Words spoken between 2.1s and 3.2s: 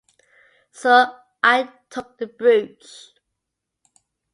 the brooch.